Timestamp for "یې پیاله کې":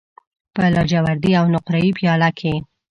1.85-2.53